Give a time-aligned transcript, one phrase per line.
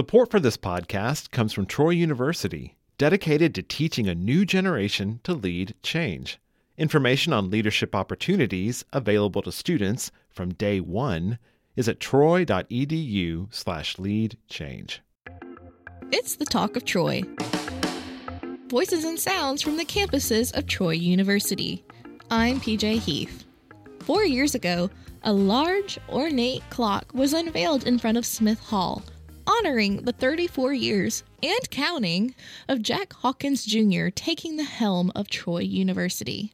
[0.00, 5.34] Support for this podcast comes from Troy University, dedicated to teaching a new generation to
[5.34, 6.38] lead change.
[6.78, 11.38] Information on leadership opportunities available to students from day one
[11.76, 15.02] is at troy.edu slash lead change.
[16.10, 17.20] It's the Talk of Troy.
[18.70, 21.84] Voices and sounds from the campuses of Troy University.
[22.30, 23.44] I'm PJ Heath.
[23.98, 24.88] Four years ago,
[25.24, 29.02] a large, ornate clock was unveiled in front of Smith Hall,
[29.58, 32.34] honoring the 34 years and counting
[32.68, 34.08] of Jack Hawkins Jr.
[34.08, 36.52] taking the helm of Troy University.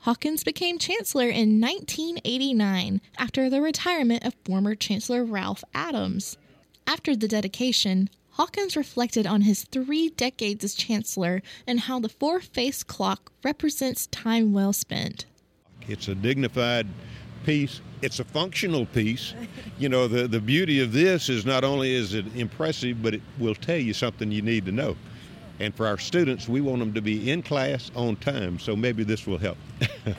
[0.00, 6.36] Hawkins became chancellor in 1989 after the retirement of former Chancellor Ralph Adams.
[6.86, 12.40] After the dedication, Hawkins reflected on his three decades as chancellor and how the four
[12.40, 15.26] faced clock represents time well spent.
[15.86, 16.88] It's a dignified
[17.44, 17.80] piece.
[18.02, 19.32] It's a functional piece.
[19.78, 23.22] You know, the, the beauty of this is not only is it impressive, but it
[23.38, 24.96] will tell you something you need to know.
[25.60, 29.04] And for our students, we want them to be in class on time, so maybe
[29.04, 29.58] this will help.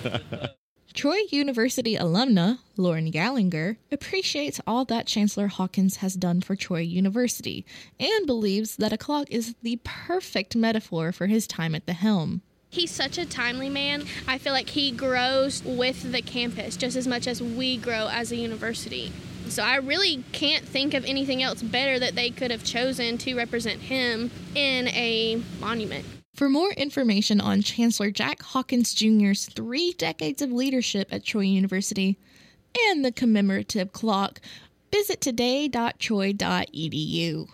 [0.94, 7.66] Troy University alumna Lauren Gallinger appreciates all that Chancellor Hawkins has done for Troy University
[8.00, 12.40] and believes that a clock is the perfect metaphor for his time at the helm.
[12.76, 14.04] He's such a timely man.
[14.28, 18.30] I feel like he grows with the campus just as much as we grow as
[18.30, 19.10] a university.
[19.48, 23.34] So I really can't think of anything else better that they could have chosen to
[23.34, 26.04] represent him in a monument.
[26.34, 32.18] For more information on Chancellor Jack Hawkins Jr.'s three decades of leadership at Troy University
[32.90, 34.38] and the commemorative clock,
[34.92, 37.48] visit today.troy.edu.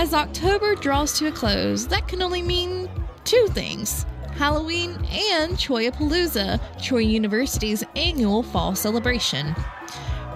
[0.00, 2.88] As October draws to a close, that can only mean
[3.24, 9.54] two things Halloween and Troyapalooza, Troy University's annual fall celebration.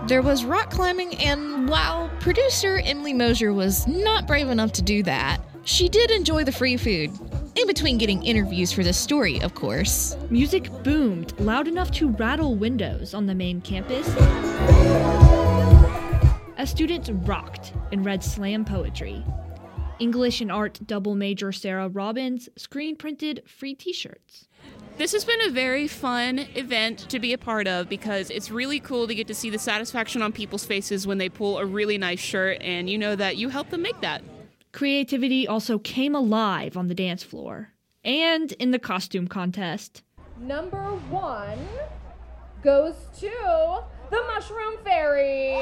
[0.07, 5.03] There was rock climbing, and while producer Emily Mosier was not brave enough to do
[5.05, 7.11] that, she did enjoy the free food.
[7.55, 10.15] In between getting interviews for this story, of course.
[10.29, 14.07] Music boomed loud enough to rattle windows on the main campus.
[16.59, 19.25] As students rocked and read slam poetry,
[19.99, 24.49] English and art double major Sarah Robbins screen printed free t shirts.
[24.97, 28.79] This has been a very fun event to be a part of because it's really
[28.79, 31.99] cool to get to see the satisfaction on people's faces when they pull a really
[31.99, 34.23] nice shirt and you know that you helped them make that.
[34.73, 37.71] Creativity also came alive on the dance floor
[38.05, 40.03] and in the costume contest.
[40.39, 41.59] Number one
[42.63, 43.31] goes to
[44.11, 45.57] the Mushroom Fairy.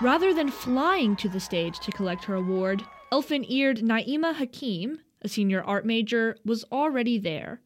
[0.00, 5.28] Rather than flying to the stage to collect her award, elfin eared Naima Hakim, a
[5.28, 7.60] senior art major, was already there.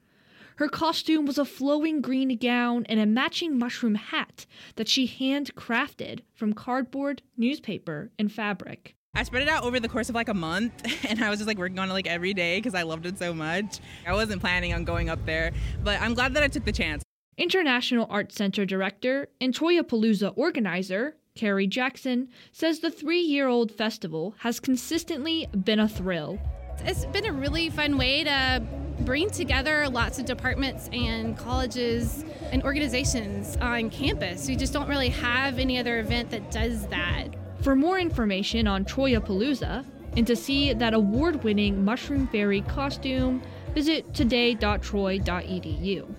[0.56, 4.44] Her costume was a flowing green gown and a matching mushroom hat
[4.76, 8.94] that she handcrafted from cardboard, newspaper, and fabric.
[9.14, 11.48] I spread it out over the course of like a month, and I was just
[11.48, 13.78] like working on it like every day because I loved it so much.
[14.06, 15.52] I wasn't planning on going up there,
[15.82, 17.02] but I'm glad that I took the chance.
[17.38, 24.34] International Art Center director and Troyapalooza organizer Carrie Jackson says the three year old festival
[24.38, 26.36] has consistently been a thrill.
[26.80, 28.60] It's been a really fun way to
[29.00, 34.48] bring together lots of departments and colleges and organizations on campus.
[34.48, 37.28] We just don't really have any other event that does that.
[37.62, 39.84] For more information on Troyapalooza
[40.16, 43.42] and to see that award winning Mushroom Fairy costume,
[43.74, 46.14] visit today.troy.edu.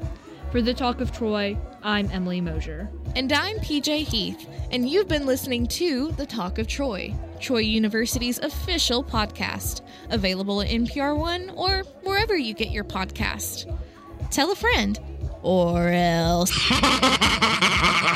[0.52, 2.90] For the Talk of Troy, I'm Emily Mosier.
[3.16, 8.40] And I'm PJ Heath, and you've been listening to The Talk of Troy, Troy University's
[8.40, 13.72] official podcast, available at NPR One or wherever you get your podcast.
[14.32, 15.00] Tell a friend,
[15.44, 16.52] or else.